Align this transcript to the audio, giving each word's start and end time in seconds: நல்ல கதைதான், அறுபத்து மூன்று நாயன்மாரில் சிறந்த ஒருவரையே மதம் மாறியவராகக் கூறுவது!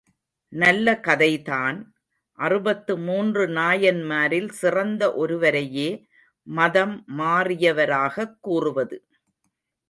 நல்ல 0.53 0.93
கதைதான், 1.01 1.77
அறுபத்து 2.39 2.97
மூன்று 2.99 3.47
நாயன்மாரில் 3.49 4.49
சிறந்த 4.53 5.13
ஒருவரையே 5.15 5.87
மதம் 6.47 6.95
மாறியவராகக் 7.17 8.37
கூறுவது! 8.39 8.99